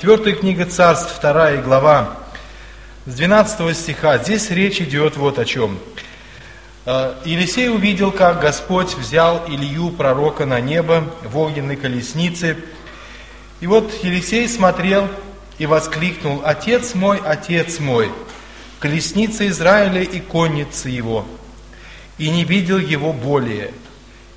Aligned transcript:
Четвертая 0.00 0.32
книга 0.32 0.64
Царств, 0.64 1.14
вторая 1.14 1.60
глава, 1.60 2.16
с 3.04 3.12
12 3.12 3.76
стиха. 3.76 4.16
Здесь 4.16 4.50
речь 4.50 4.80
идет 4.80 5.18
вот 5.18 5.38
о 5.38 5.44
чем. 5.44 5.78
Э, 6.86 7.16
Елисей 7.26 7.68
увидел, 7.68 8.10
как 8.10 8.40
Господь 8.40 8.94
взял 8.94 9.44
Илью, 9.46 9.90
пророка, 9.90 10.46
на 10.46 10.58
небо 10.58 11.04
в 11.22 11.36
огненной 11.36 11.76
колеснице. 11.76 12.56
И 13.60 13.66
вот 13.66 13.92
Елисей 14.02 14.48
смотрел 14.48 15.06
и 15.58 15.66
воскликнул, 15.66 16.40
«Отец 16.46 16.94
мой, 16.94 17.20
отец 17.22 17.78
мой, 17.78 18.10
колесница 18.78 19.46
Израиля 19.48 20.00
и 20.00 20.18
конница 20.20 20.88
его!» 20.88 21.26
И 22.16 22.30
не 22.30 22.44
видел 22.44 22.78
его 22.78 23.12
более. 23.12 23.74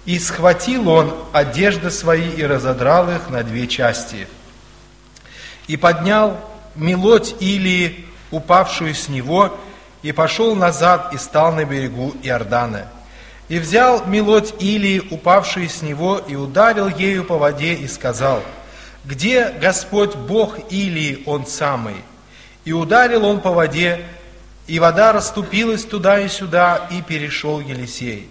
И 0.05 0.19
схватил 0.19 0.89
он 0.89 1.15
одежды 1.31 1.89
свои 1.89 2.31
и 2.31 2.43
разодрал 2.43 3.09
их 3.09 3.29
на 3.29 3.43
две 3.43 3.65
части. 3.67 4.27
И 5.67 5.77
поднял 5.77 6.39
мелодь 6.75 7.35
или 7.39 8.05
упавшую 8.31 8.95
с 8.95 9.07
него, 9.09 9.57
и 10.01 10.11
пошел 10.11 10.55
назад 10.55 11.13
и 11.13 11.17
стал 11.17 11.53
на 11.53 11.65
берегу 11.65 12.13
Иордана. 12.23 12.87
И 13.49 13.59
взял 13.59 14.05
мелодь 14.05 14.53
Илии, 14.59 15.01
упавшую 15.11 15.69
с 15.69 15.81
него, 15.81 16.17
и 16.17 16.35
ударил 16.35 16.87
ею 16.87 17.23
по 17.23 17.37
воде, 17.37 17.73
и 17.73 17.87
сказал, 17.87 18.41
«Где 19.05 19.49
Господь 19.49 20.15
Бог 20.15 20.71
Илии, 20.71 21.23
Он 21.25 21.45
самый?» 21.45 21.95
И 22.65 22.71
ударил 22.71 23.25
он 23.25 23.41
по 23.41 23.51
воде, 23.51 24.05
и 24.67 24.79
вода 24.79 25.11
расступилась 25.11 25.83
туда 25.83 26.19
и 26.21 26.29
сюда, 26.29 26.87
и 26.89 27.01
перешел 27.01 27.59
Елисей. 27.59 28.29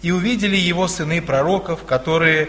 И 0.00 0.10
увидели 0.10 0.56
его 0.56 0.88
сыны 0.88 1.20
пророков, 1.20 1.84
которые 1.84 2.48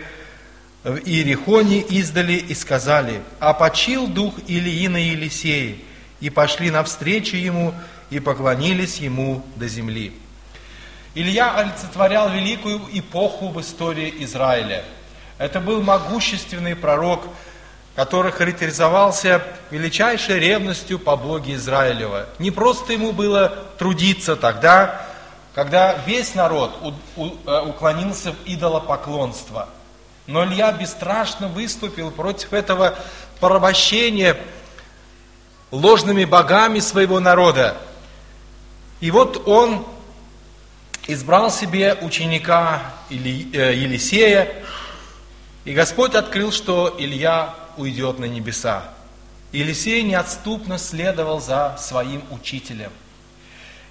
в 0.84 0.98
Иерихоне 0.98 1.82
издали 1.82 2.34
и 2.34 2.54
сказали, 2.56 3.22
«А 3.40 3.54
почил 3.54 4.08
дух 4.08 4.34
Илии 4.48 4.88
на 4.88 4.98
Елисее, 4.98 5.78
и 6.22 6.30
пошли 6.30 6.72
навстречу 6.72 7.36
ему, 7.38 7.74
и 8.10 8.20
поклонились 8.20 8.98
ему 8.98 9.44
до 9.56 9.68
земли. 9.68 10.14
Илья 11.16 11.56
олицетворял 11.56 12.30
великую 12.30 12.82
эпоху 12.94 13.50
в 13.50 13.60
истории 13.62 14.14
Израиля. 14.20 14.84
Это 15.38 15.60
был 15.60 15.82
могущественный 15.82 16.76
пророк, 16.76 17.24
который 17.96 18.32
характеризовался 18.32 19.44
величайшей 19.72 20.40
ревностью 20.40 21.00
по 21.00 21.16
Боге 21.16 21.56
Израилева. 21.56 22.28
Не 22.40 22.52
просто 22.52 22.94
ему 22.94 23.12
было 23.12 23.50
трудиться 23.78 24.36
тогда, 24.36 25.06
когда 25.56 25.96
весь 26.06 26.36
народ 26.36 26.78
э, 27.18 27.62
уклонился 27.66 28.32
в 28.32 28.36
идолопоклонство. 28.46 29.70
Но 30.30 30.46
Илья 30.46 30.72
бесстрашно 30.72 31.48
выступил 31.48 32.12
против 32.12 32.54
этого 32.54 32.96
порабощения 33.40 34.38
ложными 35.72 36.24
богами 36.24 36.80
своего 36.82 37.20
народа. 37.20 37.76
И 39.00 39.10
вот 39.10 39.48
он 39.48 39.88
избрал 41.08 41.50
себе 41.50 41.98
ученика 42.00 42.94
э, 43.10 43.16
Елисея, 43.16 44.54
и 45.66 45.74
Господь 45.74 46.14
открыл, 46.14 46.52
что 46.52 46.96
Илья 47.00 47.56
уйдет 47.76 48.20
на 48.20 48.26
небеса. 48.26 48.84
Елисей 49.52 50.04
неотступно 50.04 50.78
следовал 50.78 51.42
за 51.42 51.76
своим 51.80 52.22
учителем. 52.30 52.92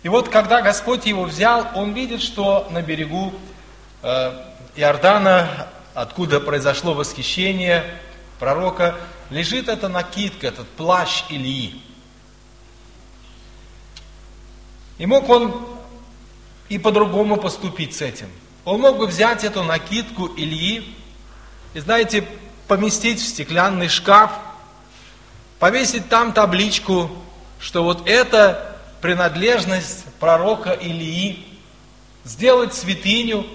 И 0.04 0.08
вот 0.08 0.28
когда 0.28 0.62
Господь 0.62 1.04
его 1.04 1.24
взял, 1.24 1.66
он 1.74 1.94
видит, 1.94 2.22
что 2.22 2.68
на 2.70 2.80
берегу 2.80 3.34
э, 4.04 4.32
Иордана, 4.76 5.66
откуда 6.00 6.38
произошло 6.38 6.94
восхищение 6.94 7.84
пророка, 8.38 8.96
лежит 9.30 9.68
эта 9.68 9.88
накидка, 9.88 10.46
этот 10.46 10.68
плащ 10.68 11.24
Ильи. 11.28 11.82
И 14.98 15.06
мог 15.06 15.28
он 15.28 15.66
и 16.68 16.78
по-другому 16.78 17.36
поступить 17.36 17.96
с 17.96 18.02
этим. 18.02 18.28
Он 18.64 18.80
мог 18.80 18.98
бы 18.98 19.08
взять 19.08 19.42
эту 19.42 19.64
накидку 19.64 20.28
Ильи 20.36 20.94
и, 21.74 21.80
знаете, 21.80 22.24
поместить 22.68 23.20
в 23.20 23.26
стеклянный 23.26 23.88
шкаф, 23.88 24.30
повесить 25.58 26.08
там 26.08 26.32
табличку, 26.32 27.10
что 27.58 27.82
вот 27.82 28.08
это 28.08 28.78
принадлежность 29.00 30.04
пророка 30.20 30.70
Илии, 30.70 31.44
сделать 32.22 32.72
святыню 32.74 33.48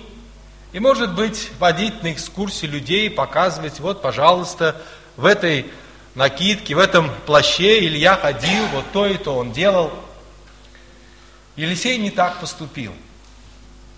и, 0.74 0.80
может 0.80 1.16
быть, 1.16 1.52
водить 1.60 2.04
на 2.04 2.12
экскурсии 2.12 2.66
людей, 2.66 3.10
показывать, 3.10 3.80
вот, 3.80 4.02
пожалуйста, 4.02 4.82
в 5.16 5.26
этой 5.26 5.72
накидке, 6.16 6.76
в 6.76 6.80
этом 6.80 7.10
плаще 7.26 7.86
Илья 7.86 8.18
ходил, 8.18 8.66
вот 8.74 8.86
то 8.92 9.06
и 9.06 9.18
то 9.18 9.38
он 9.38 9.54
делал– 9.54 9.92
Елисей 11.56 11.98
не 11.98 12.10
так 12.10 12.40
поступил. 12.40 12.94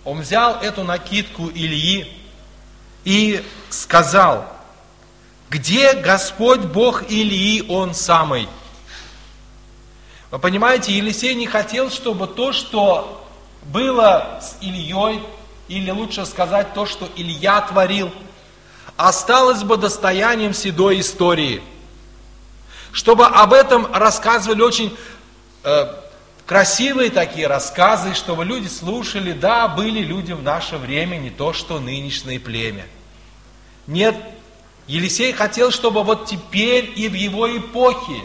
Он 0.04 0.22
взял 0.22 0.60
эту 0.62 0.84
накидку 0.84 1.50
Ильи 1.50 2.12
и 3.06 3.44
сказал, 3.70 4.46
где 5.50 5.94
Господь 5.94 6.62
Бог 6.62 7.10
Ильи, 7.10 7.64
Он 7.70 7.94
самый? 7.94 8.50
Вы 10.32 10.40
понимаете, 10.40 10.92
Елисей 10.92 11.34
не 11.34 11.48
хотел, 11.48 11.90
чтобы 11.90 12.28
то, 12.28 12.52
что 12.52 13.26
было 13.64 14.40
с 14.42 14.58
Ильей, 14.62 15.22
или 15.68 15.90
лучше 15.92 16.26
сказать, 16.26 16.74
то, 16.74 16.86
что 16.86 17.10
Илья 17.16 17.62
творил, 17.62 18.12
осталось 18.98 19.64
бы 19.64 19.78
достоянием 19.78 20.54
седой 20.54 21.00
истории. 21.00 21.62
Чтобы 22.92 23.26
об 23.26 23.52
этом 23.52 23.92
рассказывали 23.94 24.62
очень 24.62 24.96
э, 25.64 25.94
красивые 26.46 27.10
такие 27.10 27.48
рассказы, 27.48 28.14
чтобы 28.14 28.46
люди 28.46 28.68
слушали, 28.68 29.34
да, 29.34 29.68
были 29.68 30.00
люди 30.00 30.32
в 30.32 30.42
наше 30.42 30.78
время, 30.78 31.18
не 31.18 31.30
то 31.30 31.52
что 31.52 31.80
нынешнее 31.80 32.40
племя. 32.40 32.86
Нет, 33.88 34.16
Елисей 34.88 35.34
хотел, 35.34 35.72
чтобы 35.72 36.04
вот 36.04 36.26
теперь 36.26 36.94
и 36.96 37.10
в 37.10 37.14
его 37.14 37.58
эпохе 37.58 38.22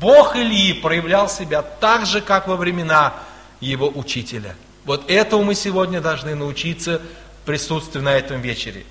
Бог 0.00 0.36
Ильи 0.36 0.74
проявлял 0.74 1.28
себя 1.28 1.62
так 1.62 2.06
же, 2.06 2.20
как 2.20 2.46
во 2.48 2.56
времена 2.56 3.14
его 3.60 3.88
учителя. 3.88 4.54
Вот 4.88 5.10
этому 5.10 5.44
мы 5.44 5.54
сегодня 5.54 6.00
должны 6.00 6.34
научиться 6.34 7.02
присутствию 7.44 8.02
на 8.02 8.14
этом 8.14 8.40
вечере. 8.40 8.86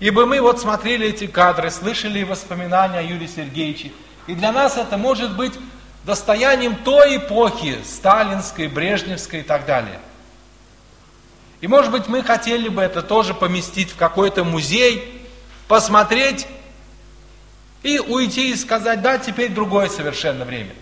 Ибо 0.00 0.26
мы 0.26 0.40
вот 0.40 0.60
смотрели 0.60 1.06
эти 1.06 1.28
кадры, 1.28 1.70
слышали 1.70 2.24
воспоминания 2.24 2.98
о 2.98 3.02
Юрии 3.02 3.28
Сергеевиче, 3.28 3.92
и 4.26 4.34
для 4.34 4.50
нас 4.50 4.76
это 4.76 4.98
может 4.98 5.36
быть 5.36 5.52
достоянием 6.02 6.74
той 6.74 7.18
эпохи, 7.18 7.78
сталинской, 7.84 8.66
брежневской 8.66 9.38
и 9.38 9.42
так 9.44 9.66
далее. 9.66 10.00
И 11.60 11.68
может 11.68 11.92
быть 11.92 12.08
мы 12.08 12.24
хотели 12.24 12.68
бы 12.68 12.82
это 12.82 13.00
тоже 13.00 13.34
поместить 13.34 13.92
в 13.92 13.96
какой-то 13.96 14.42
музей, 14.42 15.24
посмотреть 15.68 16.48
и 17.84 18.00
уйти 18.00 18.50
и 18.50 18.56
сказать, 18.56 19.00
да, 19.00 19.18
теперь 19.18 19.52
другое 19.52 19.88
совершенно 19.88 20.44
время. 20.44 20.74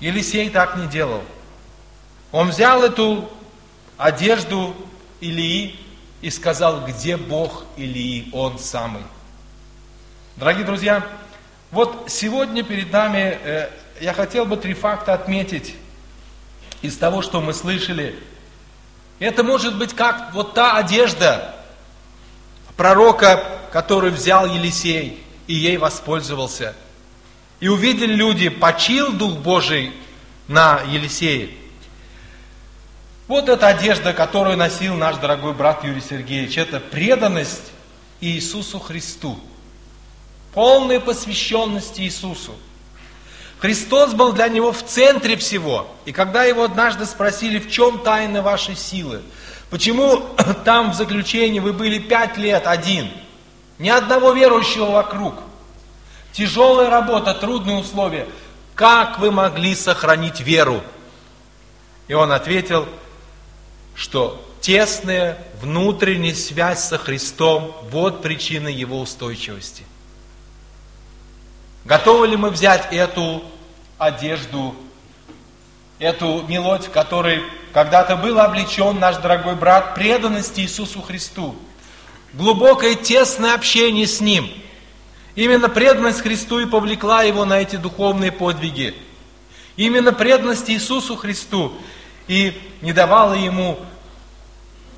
Елисей 0.00 0.48
так 0.48 0.76
не 0.78 0.86
делал. 0.86 1.22
Он 2.32 2.50
взял 2.50 2.82
эту 2.84 3.28
одежду 3.96 4.74
Илии 5.20 5.76
и 6.20 6.30
сказал, 6.30 6.84
где 6.86 7.16
Бог 7.16 7.64
Илии, 7.76 8.28
Он 8.32 8.58
самый. 8.58 9.02
Дорогие 10.36 10.64
друзья, 10.64 11.06
вот 11.70 12.04
сегодня 12.08 12.62
перед 12.62 12.92
нами 12.92 13.38
э, 13.42 13.70
я 14.00 14.14
хотел 14.14 14.46
бы 14.46 14.56
три 14.56 14.74
факта 14.74 15.12
отметить 15.12 15.74
из 16.82 16.96
того, 16.96 17.20
что 17.20 17.40
мы 17.40 17.52
слышали. 17.52 18.16
Это 19.18 19.42
может 19.42 19.76
быть 19.76 19.94
как 19.94 20.32
вот 20.32 20.54
та 20.54 20.76
одежда 20.76 21.54
пророка, 22.76 23.44
который 23.72 24.10
взял 24.10 24.46
Елисей 24.46 25.22
и 25.46 25.54
ей 25.54 25.76
воспользовался. 25.76 26.74
И 27.58 27.68
увидели 27.68 28.14
люди, 28.14 28.48
почил 28.48 29.12
Дух 29.12 29.36
Божий 29.38 29.92
на 30.48 30.80
Елисее. 30.80 31.50
Вот 33.30 33.48
эта 33.48 33.68
одежда, 33.68 34.12
которую 34.12 34.56
носил 34.56 34.96
наш 34.96 35.14
дорогой 35.18 35.52
брат 35.52 35.84
Юрий 35.84 36.00
Сергеевич, 36.00 36.58
это 36.58 36.80
преданность 36.80 37.70
Иисусу 38.20 38.80
Христу– 38.80 39.38
полной 40.52 40.98
посвященности 40.98 42.00
Иисусу. 42.00 42.56
Христос 43.60 44.14
был 44.14 44.32
для 44.32 44.48
него 44.48 44.72
в 44.72 44.84
центре 44.84 45.36
всего. 45.36 45.86
И 46.06 46.10
когда 46.10 46.42
его 46.42 46.64
однажды 46.64 47.06
спросили, 47.06 47.60
в 47.60 47.70
чем 47.70 48.00
тайна 48.00 48.42
вашей 48.42 48.74
силы, 48.74 49.22
почему 49.70 50.24
там 50.64 50.90
в 50.90 50.96
заключении 50.96 51.60
вы 51.60 51.72
были 51.72 52.00
пять 52.00 52.36
лет 52.36 52.66
один, 52.66 53.12
ни 53.78 53.90
одного 53.90 54.32
верующего 54.32 54.86
вокруг, 54.86 55.36
тяжелая 56.32 56.90
работа, 56.90 57.32
трудные 57.34 57.76
условия, 57.76 58.26
как 58.74 59.20
вы 59.20 59.30
могли 59.30 59.76
сохранить 59.76 60.40
веру? 60.40 60.82
И 62.08 62.12
он 62.12 62.32
ответил, 62.32 62.88
что 63.94 64.44
тесная 64.60 65.38
внутренняя 65.60 66.34
связь 66.34 66.84
со 66.84 66.98
Христом, 66.98 67.74
вот 67.90 68.22
причина 68.22 68.68
его 68.68 69.00
устойчивости. 69.00 69.84
Готовы 71.84 72.28
ли 72.28 72.36
мы 72.36 72.50
взять 72.50 72.88
эту 72.92 73.42
одежду, 73.98 74.74
эту 75.98 76.44
мелодь, 76.46 76.86
в 76.86 76.90
которой 76.90 77.42
когда-то 77.72 78.16
был 78.16 78.38
облечен 78.38 78.98
наш 78.98 79.16
дорогой 79.16 79.56
брат 79.56 79.94
преданности 79.94 80.60
Иисусу 80.60 81.00
Христу? 81.00 81.56
Глубокое 82.32 82.94
тесное 82.94 83.54
общение 83.54 84.06
с 84.06 84.20
Ним. 84.20 84.50
Именно 85.34 85.68
преданность 85.68 86.20
Христу 86.20 86.60
и 86.60 86.66
повлекла 86.66 87.22
его 87.22 87.44
на 87.44 87.60
эти 87.60 87.76
духовные 87.76 88.30
подвиги. 88.30 88.94
Именно 89.76 90.12
преданность 90.12 90.68
Иисусу 90.68 91.16
Христу 91.16 91.72
и 92.30 92.56
не 92.80 92.92
давала 92.92 93.34
ему 93.34 93.76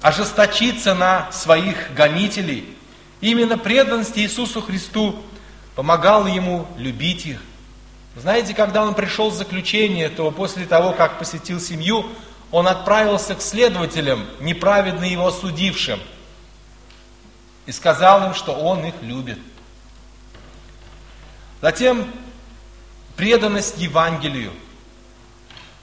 ожесточиться 0.03 0.95
на 0.95 1.33
своих 1.33 1.95
гонителей. 1.95 2.77
Именно 3.23 3.57
преданность 3.57 4.19
Иисусу 4.19 4.61
Христу 4.61 5.17
помогала 5.75 6.27
ему 6.27 6.67
любить 6.77 7.25
их. 7.25 7.41
Знаете, 8.17 8.53
когда 8.53 8.83
он 8.83 8.93
пришел 8.93 9.31
в 9.31 9.35
заключение, 9.35 10.11
то 10.11 10.31
после 10.31 10.67
того, 10.67 10.93
как 10.93 11.19
посетил 11.19 11.59
семью, 11.59 12.05
он 12.51 12.69
отправился 12.69 13.35
к 13.35 13.41
следователям, 13.41 14.27
неправедно 14.41 15.07
его 15.07 15.29
осудившим, 15.29 16.01
и 17.65 17.73
сказал 17.73 18.27
им, 18.27 18.35
что 18.35 18.53
он 18.53 18.85
их 18.85 18.95
любит. 19.01 19.39
Затем 21.63 22.07
преданность 23.17 23.79
Евангелию. 23.79 24.53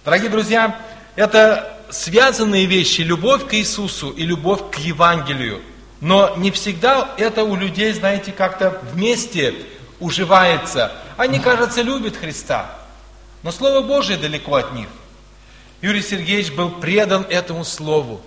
Дорогие 0.06 0.30
друзья, 0.30 0.80
это 1.19 1.77
связанные 1.89 2.66
вещи, 2.66 3.01
любовь 3.01 3.45
к 3.45 3.54
Иисусу 3.54 4.10
и 4.10 4.24
любовь 4.24 4.62
к 4.71 4.75
Евангелию. 4.80 5.62
Но 6.00 6.33
не 6.38 6.50
всегда 6.50 7.13
это 7.18 7.44
у 7.44 7.57
людей, 7.57 7.92
знаете, 7.92 8.31
как-то 8.31 8.81
вместе 8.94 9.54
уживается. 10.00 10.94
Они, 11.18 11.39
кажется, 11.39 11.81
любят 11.81 12.16
Христа, 12.16 12.74
но 13.44 13.51
Слово 13.51 13.81
Божие 13.81 14.18
далеко 14.18 14.56
от 14.56 14.71
них. 14.71 14.88
Юрий 15.81 16.04
Сергеевич 16.04 16.54
был 16.54 16.69
предан 16.69 17.25
этому 17.30 17.65
Слову. 17.65 18.22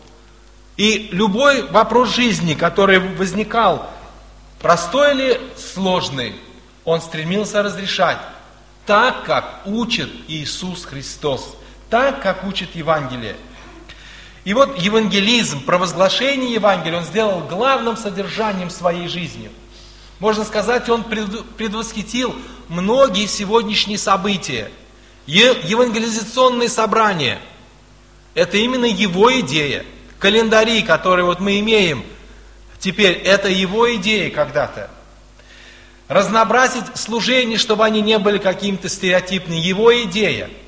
И 0.76 1.08
любой 1.12 1.62
вопрос 1.68 2.14
жизни, 2.14 2.52
который 2.52 2.98
возникал, 2.98 3.90
простой 4.60 5.14
или 5.14 5.40
сложный, 5.56 6.34
он 6.84 7.00
стремился 7.00 7.62
разрешать 7.62 8.18
так, 8.84 9.24
как 9.24 9.62
учит 9.64 10.10
Иисус 10.28 10.84
Христос, 10.84 11.56
так, 11.92 12.22
как 12.22 12.44
учит 12.44 12.74
Евангелие. 12.74 13.36
И 14.44 14.54
вот 14.54 14.78
евангелизм, 14.78 15.62
провозглашение 15.62 16.54
Евангелия 16.54 17.00
он 17.00 17.04
сделал 17.04 17.40
главным 17.40 17.98
содержанием 17.98 18.70
своей 18.70 19.08
жизни. 19.08 19.50
Можно 20.18 20.44
сказать, 20.44 20.88
он 20.88 21.04
предвосхитил 21.04 22.34
многие 22.68 23.26
сегодняшние 23.26 23.98
события. 23.98 24.70
Евангелизационные 25.26 26.70
собрания– 26.70 27.38
это 28.34 28.56
именно 28.56 28.86
его 28.86 29.38
идея. 29.40 29.84
Календари, 30.18 30.80
которые 30.80 31.26
вот 31.26 31.40
мы 31.40 31.60
имеем 31.60 32.04
теперь, 32.78 33.18
это 33.18 33.50
его 33.50 33.94
идея 33.96 34.30
когда-то. 34.30 34.88
Разнообразить 36.08 36.84
служение, 36.94 37.58
чтобы 37.58 37.84
они 37.84 38.00
не 38.00 38.18
были 38.18 38.38
какими-то 38.38 38.88
стереотипными, 38.88 39.58
его 39.58 39.94
идея– 40.04 40.48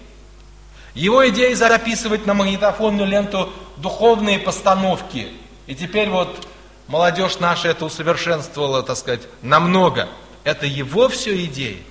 его 0.94 1.28
идея 1.28 1.54
записывать 1.56 2.24
на 2.24 2.34
магнитофонную 2.34 3.08
ленту 3.08 3.52
духовные 3.76 4.38
постановки. 4.38 5.28
И 5.66 5.74
теперь 5.74 6.08
вот 6.08 6.46
молодежь 6.86 7.38
наша 7.40 7.68
это 7.68 7.84
усовершенствовала, 7.84 8.82
так 8.82 8.96
сказать, 8.96 9.22
намного. 9.42 10.08
Это 10.44 10.66
его 10.66 11.08
все 11.08 11.44
идеи. 11.46 11.82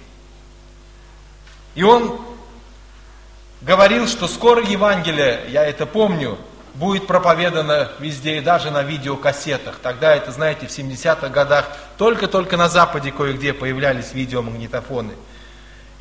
И 1.76 1.84
он 1.84 2.20
говорил, 3.62 4.08
что 4.08 4.28
скоро 4.28 4.64
Евангелие, 4.64 5.46
я 5.50 5.66
это 5.66 5.86
помню, 5.86 6.38
будет 6.76 7.08
проповедано 7.08 7.92
везде 8.00 8.38
и 8.38 8.42
даже 8.42 8.72
на 8.72 8.84
видеокассетах. 8.84 9.80
Тогда 9.82 10.16
это, 10.16 10.32
знаете, 10.32 10.68
в 10.68 10.70
70-х 10.70 11.30
годах 11.30 11.68
только-только 11.98 12.58
на 12.58 12.70
Западе 12.70 13.12
кое-где 13.12 13.54
появлялись 13.54 14.14
видеомагнитофоны. 14.14 15.14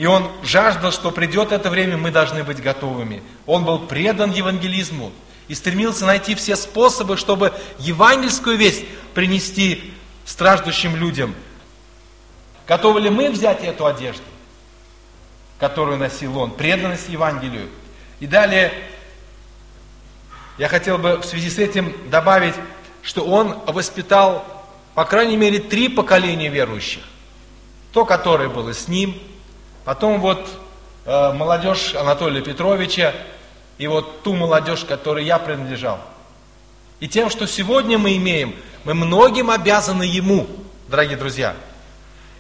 И 0.02 0.06
он 0.06 0.28
жаждал, 0.43 0.90
что 0.90 1.12
придет 1.12 1.52
это 1.52 1.70
время, 1.70 1.96
мы 1.96 2.10
должны 2.10 2.43
быть 2.43 2.60
готовыми. 2.60 3.22
Он 3.46 3.64
был 3.64 3.87
предан 3.87 4.32
евангелизму 4.32 5.12
и 5.46 5.54
стремился 5.54 6.06
найти 6.06 6.34
все 6.34 6.56
способы, 6.56 7.16
чтобы 7.16 7.52
евангельскую 7.78 8.56
весть 8.56 8.84
принести 9.14 9.94
страждущим 10.25 10.96
людям. 10.96 11.37
Готовы 12.66 13.00
ли 13.00 13.10
мы 13.10 13.31
взять 13.31 13.62
эту 13.62 13.87
одежду, 13.87 14.25
которую 15.60 15.99
носил 15.99 16.37
он, 16.37 16.50
преданность 16.50 17.08
Евангелию? 17.08 17.69
И 18.19 18.26
далее 18.26 18.72
я 20.58 20.66
хотел 20.66 20.99
бы 20.99 21.19
в 21.19 21.25
связи 21.25 21.49
с 21.49 21.58
этим 21.60 21.94
добавить, 22.10 22.56
что 23.02 23.25
он 23.25 23.56
воспитал, 23.69 24.44
по 24.96 25.04
крайней 25.04 25.37
мере, 25.37 25.60
три 25.60 25.88
поколения 25.88 26.49
верующих. 26.49 27.04
То, 27.93 28.04
которое 28.04 28.49
было 28.49 28.75
с 28.75 28.88
ним– 28.88 29.16
Потом 29.84 30.20
вот 30.20 30.49
э, 31.05 31.32
молодежь 31.32 31.94
Анатолия 31.94 32.40
Петровича 32.40 33.14
и 33.79 33.87
вот 33.87 34.23
ту 34.23 34.34
молодежь, 34.34 34.84
которой 34.84 35.25
я 35.25 35.38
принадлежал. 35.38 35.99
И 37.00 37.08
тем, 37.08 37.31
что 37.31 37.46
сегодня 37.46 37.99
мы 37.99 38.17
имеем, 38.17 38.55
мы 38.84 38.94
многим 38.94 39.50
обязаны 39.50 40.05
ему, 40.05 40.46
дорогие 40.88 41.17
друзья. 41.17 41.56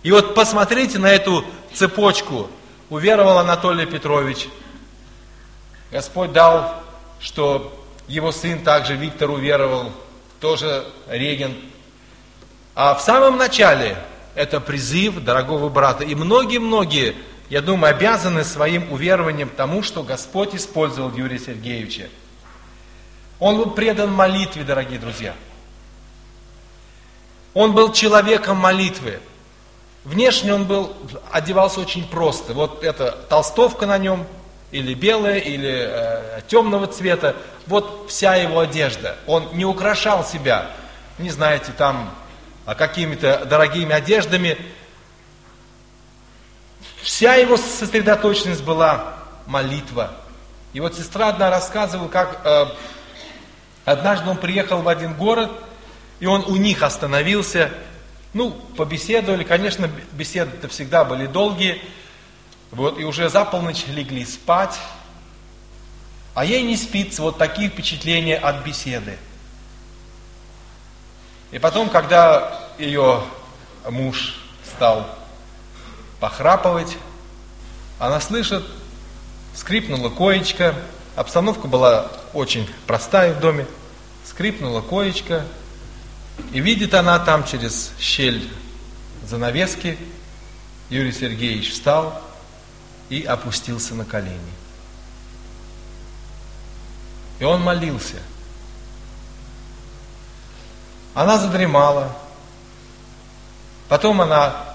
И 0.02 0.12
вот 0.12 0.34
посмотрите 0.34 0.98
на 0.98 1.10
эту 1.10 1.44
цепочку. 1.74 2.48
Уверовал 2.90 3.38
Анатолий 3.38 3.86
Петрович. 3.86 4.48
Господь 5.90 6.32
дал, 6.32 6.82
что 7.20 7.84
его 8.06 8.30
сын 8.32 8.62
также 8.62 8.94
Виктор 8.94 9.30
уверовал, 9.30 9.92
тоже 10.40 10.84
регент. 11.08 11.56
А 12.74 12.94
в 12.94 13.00
самом 13.00 13.36
начале 13.36 13.96
это 14.34 14.60
призыв 14.60 15.22
дорогого 15.24 15.68
брата. 15.68 16.04
И 16.04 16.14
многие-многие 16.14 17.16
я 17.52 17.60
думаю, 17.60 17.94
обязаны 17.94 18.44
своим 18.44 18.90
уверованием 18.90 19.50
тому, 19.50 19.82
что 19.82 20.02
Господь 20.02 20.54
использовал 20.54 21.12
Юрия 21.14 21.38
Сергеевича. 21.38 22.08
Он 23.38 23.58
был 23.58 23.72
предан 23.72 24.10
молитве, 24.10 24.64
дорогие 24.64 24.98
друзья. 24.98 25.34
Он 27.52 27.74
был 27.74 27.92
человеком 27.92 28.56
молитвы. 28.56 29.20
Внешне 30.04 30.54
он 30.54 30.64
был, 30.64 30.96
одевался 31.30 31.80
очень 31.80 32.08
просто. 32.08 32.54
Вот 32.54 32.82
эта 32.82 33.12
толстовка 33.28 33.84
на 33.84 33.98
нем, 33.98 34.26
или 34.70 34.94
белая, 34.94 35.38
или 35.38 35.88
э, 35.90 36.40
темного 36.48 36.86
цвета. 36.86 37.36
Вот 37.66 38.06
вся 38.08 38.34
его 38.34 38.60
одежда. 38.60 39.18
Он 39.26 39.46
не 39.52 39.66
украшал 39.66 40.24
себя, 40.24 40.70
не 41.18 41.28
знаете, 41.28 41.72
там 41.76 42.14
а 42.64 42.74
какими-то 42.74 43.44
дорогими 43.44 43.92
одеждами. 43.92 44.56
Вся 47.02 47.34
его 47.34 47.56
сосредоточенность 47.56 48.62
была 48.62 49.14
молитва. 49.46 50.12
И 50.72 50.80
вот 50.80 50.94
сестра 50.94 51.28
одна 51.28 51.50
рассказывала, 51.50 52.08
как 52.08 52.40
э, 52.44 52.66
однажды 53.84 54.30
он 54.30 54.36
приехал 54.36 54.82
в 54.82 54.88
один 54.88 55.14
город, 55.14 55.50
и 56.20 56.26
он 56.26 56.44
у 56.44 56.56
них 56.56 56.82
остановился. 56.82 57.70
Ну, 58.32 58.52
побеседовали, 58.52 59.42
конечно, 59.42 59.90
беседы-то 60.12 60.68
всегда 60.68 61.04
были 61.04 61.26
долгие. 61.26 61.82
Вот, 62.70 62.98
и 62.98 63.04
уже 63.04 63.28
за 63.28 63.44
полночь 63.44 63.84
легли 63.88 64.24
спать. 64.24 64.78
А 66.34 66.44
ей 66.44 66.62
не 66.62 66.76
спится, 66.76 67.20
вот 67.20 67.36
такие 67.36 67.68
впечатления 67.68 68.38
от 68.38 68.64
беседы. 68.64 69.18
И 71.50 71.58
потом, 71.58 71.90
когда 71.90 72.60
ее 72.78 73.22
муж 73.90 74.40
стал 74.64 75.06
похрапывать. 76.22 76.96
Она 77.98 78.20
слышит, 78.20 78.64
скрипнула 79.56 80.08
коечка, 80.08 80.72
обстановка 81.16 81.66
была 81.66 82.12
очень 82.32 82.70
простая 82.86 83.34
в 83.34 83.40
доме, 83.40 83.66
скрипнула 84.24 84.82
коечка, 84.82 85.44
и 86.52 86.60
видит 86.60 86.94
она 86.94 87.18
там 87.18 87.44
через 87.44 87.90
щель 87.98 88.48
занавески, 89.26 89.98
Юрий 90.90 91.10
Сергеевич 91.10 91.72
встал 91.72 92.22
и 93.08 93.24
опустился 93.24 93.96
на 93.96 94.04
колени. 94.04 94.38
И 97.40 97.44
он 97.44 97.62
молился. 97.62 98.18
Она 101.14 101.36
задремала. 101.36 102.16
Потом 103.88 104.20
она 104.20 104.71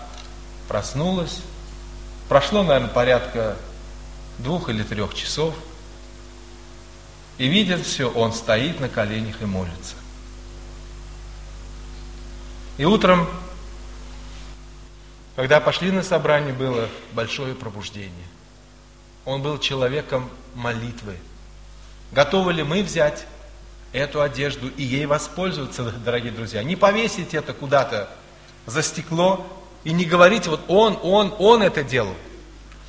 проснулась. 0.67 1.41
Прошло, 2.29 2.63
наверное, 2.63 2.89
порядка 2.89 3.57
двух 4.37 4.69
или 4.69 4.83
трех 4.83 5.13
часов. 5.13 5.55
И 7.37 7.47
видит 7.47 7.85
все, 7.85 8.09
он 8.09 8.33
стоит 8.33 8.79
на 8.79 8.89
коленях 8.89 9.41
и 9.41 9.45
молится. 9.45 9.95
И 12.77 12.85
утром, 12.85 13.27
когда 15.35 15.59
пошли 15.59 15.91
на 15.91 16.03
собрание, 16.03 16.53
было 16.53 16.89
большое 17.13 17.53
пробуждение. 17.55 18.25
Он 19.25 19.41
был 19.41 19.59
человеком 19.59 20.29
молитвы. 20.55 21.17
Готовы 22.11 22.53
ли 22.53 22.63
мы 22.63 22.81
взять 22.81 23.25
эту 23.91 24.21
одежду 24.21 24.69
и 24.69 24.83
ей 24.83 25.05
воспользоваться, 25.05 25.83
дорогие 26.05 26.31
друзья? 26.31 26.63
Не 26.63 26.75
повесить 26.75 27.33
это 27.33 27.53
куда-то 27.53 28.09
за 28.65 28.81
стекло 28.81 29.45
и 29.83 29.91
не 29.91 30.05
говорить, 30.05 30.47
вот 30.47 30.61
он, 30.67 30.97
он, 31.01 31.33
он 31.39 31.61
это 31.63 31.83
делал. 31.83 32.15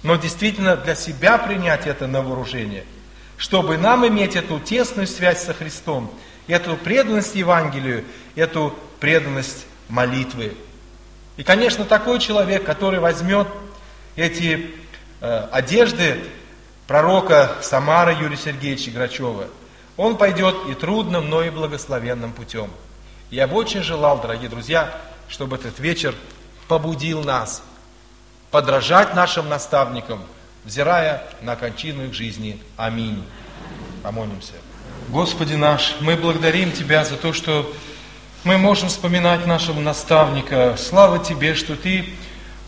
Но 0.02 0.16
действительно 0.16 0.76
для 0.76 0.94
себя 0.94 1.38
принять 1.38 1.86
это 1.86 2.06
на 2.06 2.22
вооружение, 2.22 2.84
чтобы 3.36 3.78
нам 3.78 4.06
иметь 4.06 4.36
эту 4.36 4.60
тесную 4.60 5.06
связь 5.06 5.42
со 5.42 5.54
Христом, 5.54 6.12
эту 6.46 6.76
преданность 6.76 7.34
Евангелию, 7.34 8.04
эту 8.34 8.74
преданность 9.00 9.66
молитвы. 9.88 10.54
И, 11.36 11.42
конечно, 11.42 11.84
такой 11.84 12.18
человек, 12.18 12.64
который 12.64 13.00
возьмет 13.00 13.46
эти 14.16 14.70
э, 15.20 15.48
одежды 15.52 16.18
пророка 16.86 17.56
Самара 17.60 18.12
Юрия 18.12 18.36
Сергеевича 18.36 18.90
Грачева, 18.90 19.48
он 19.96 20.16
пойдет 20.16 20.54
и 20.68 20.74
трудным, 20.74 21.28
но 21.28 21.42
и 21.42 21.50
благословенным 21.50 22.32
путем. 22.32 22.70
Я 23.30 23.46
бы 23.46 23.56
очень 23.56 23.82
желал, 23.82 24.20
дорогие 24.20 24.48
друзья, 24.48 24.98
чтобы 25.28 25.56
этот 25.56 25.78
вечер 25.80 26.14
побудил 26.68 27.24
нас 27.24 27.62
подражать 28.50 29.14
нашим 29.14 29.48
наставникам, 29.48 30.22
взирая 30.64 31.24
на 31.42 31.56
кончину 31.56 32.04
их 32.04 32.14
жизни. 32.14 32.60
Аминь. 32.76 33.24
Помолимся. 34.02 34.52
Господи 35.08 35.54
наш, 35.54 35.96
мы 36.00 36.16
благодарим 36.16 36.70
Тебя 36.72 37.04
за 37.04 37.16
то, 37.16 37.32
что 37.32 37.72
мы 38.44 38.58
можем 38.58 38.88
вспоминать 38.88 39.46
нашего 39.46 39.80
наставника. 39.80 40.76
Слава 40.78 41.18
Тебе, 41.18 41.54
что 41.54 41.76
Ты 41.76 42.04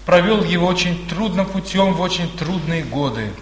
провел 0.07 0.42
его 0.42 0.66
очень 0.66 1.07
трудным 1.09 1.47
путем 1.47 1.92
в 1.92 2.00
очень 2.00 2.30
трудные 2.37 2.83
годы. 2.83 3.33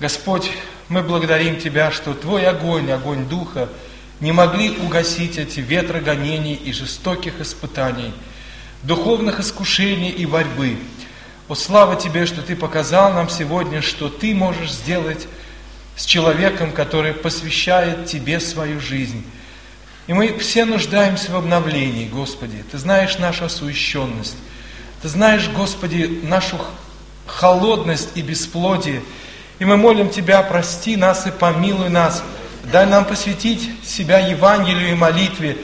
Господь, 0.00 0.50
мы 0.88 1.02
благодарим 1.02 1.60
Тебя, 1.60 1.90
что 1.90 2.14
Твой 2.14 2.46
огонь, 2.46 2.90
огонь 2.90 3.28
Духа, 3.28 3.68
не 4.20 4.32
могли 4.32 4.70
угасить 4.78 5.38
эти 5.38 5.60
ветры 5.60 6.00
гонений 6.00 6.54
и 6.54 6.72
жестоких 6.72 7.40
испытаний, 7.40 8.12
духовных 8.82 9.40
искушений 9.40 10.10
и 10.10 10.26
борьбы. 10.26 10.76
О, 11.48 11.54
слава 11.54 11.96
Тебе, 11.96 12.26
что 12.26 12.42
Ты 12.42 12.56
показал 12.56 13.12
нам 13.12 13.28
сегодня, 13.28 13.82
что 13.82 14.08
Ты 14.08 14.34
можешь 14.34 14.72
сделать 14.72 15.26
с 15.96 16.04
человеком, 16.04 16.72
который 16.72 17.12
посвящает 17.12 18.06
Тебе 18.06 18.38
свою 18.40 18.80
жизнь. 18.80 19.24
И 20.06 20.12
мы 20.12 20.38
все 20.38 20.64
нуждаемся 20.64 21.32
в 21.32 21.36
обновлении, 21.36 22.08
Господи. 22.08 22.64
Ты 22.70 22.78
знаешь 22.78 23.18
нашу 23.18 23.46
осуященность. 23.46 24.36
Ты 25.02 25.08
знаешь, 25.08 25.48
Господи, 25.48 26.20
нашу 26.22 26.58
холодность 27.26 28.10
и 28.14 28.22
бесплодие. 28.22 29.02
И 29.58 29.64
мы 29.64 29.76
молим 29.76 30.08
Тебя, 30.08 30.42
прости 30.42 30.96
нас 30.96 31.26
и 31.26 31.30
помилуй 31.30 31.88
нас. 31.88 32.22
Дай 32.72 32.86
нам 32.86 33.04
посвятить 33.04 33.70
себя 33.84 34.18
Евангелию 34.18 34.92
и 34.92 34.94
молитве, 34.94 35.58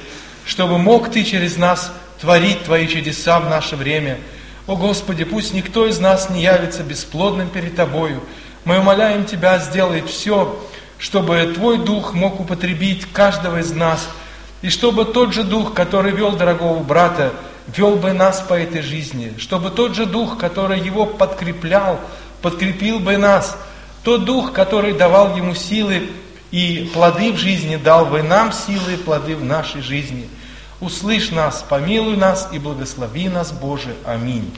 чтобы 0.45 0.79
мог 0.79 1.11
Ты 1.11 1.25
через 1.25 1.57
нас 1.57 1.93
творить 2.25 2.65
Твои 2.65 2.89
чудеса 2.89 3.39
в 3.39 3.49
наше 3.49 3.77
время. 3.77 4.19
О 4.67 4.75
Господи, 4.75 5.23
пусть 5.25 5.55
никто 5.55 5.87
из 5.87 6.01
нас 6.01 6.29
не 6.31 6.43
явится 6.43 6.83
бесплодным 6.83 7.49
перед 7.49 7.77
Тобою. 7.77 8.21
Мы 8.65 8.81
умоляем 8.81 9.25
Тебя 9.25 9.59
сделать 9.59 10.09
все, 10.09 10.59
чтобы 10.99 11.53
Твой 11.55 11.79
Дух 11.79 12.15
мог 12.15 12.41
употребить 12.41 13.07
каждого 13.13 13.61
из 13.61 13.71
нас– 13.73 14.09
и 14.65 14.71
чтобы 14.71 15.05
тот 15.05 15.35
же 15.35 15.43
Дух, 15.43 15.75
который 15.75 16.13
вел 16.13 16.37
дорогого 16.37 16.83
брата, 16.83 17.35
вел 17.67 17.97
бы 17.97 18.15
нас 18.15 18.41
по 18.41 18.55
этой 18.55 18.81
жизни. 18.81 19.35
Чтобы 19.37 19.69
тот 19.69 19.95
же 19.95 20.07
Дух, 20.07 20.39
который 20.39 20.81
его 20.81 21.05
подкреплял, 21.05 22.01
подкрепил 22.41 22.99
бы 22.99 23.19
нас. 23.19 23.59
Тот 24.05 24.25
Дух, 24.25 24.55
который 24.55 24.95
давал 24.95 25.37
ему 25.37 25.55
силы 25.55 26.09
и 26.51 26.91
плоды 26.95 27.33
в 27.33 27.37
жизни, 27.37 27.77
дал 27.77 28.07
бы 28.07 28.23
нам 28.23 28.53
силы 28.53 28.95
и 28.95 28.97
плоды 28.97 29.37
в 29.37 29.45
нашей 29.45 29.83
жизни. 29.83 30.31
Услышь 30.85 31.31
нас, 31.31 31.65
помилуй 31.67 32.15
нас 32.15 32.51
и 32.53 32.59
благослови 32.59 33.31
нас, 33.31 33.53
Боже. 33.53 33.97
Аминь. 34.05 34.53